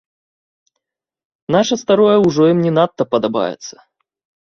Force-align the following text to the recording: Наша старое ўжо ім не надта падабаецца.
Наша 1.57 1.75
старое 1.83 2.17
ўжо 2.27 2.43
ім 2.55 2.59
не 2.67 2.71
надта 2.81 3.03
падабаецца. 3.15 3.75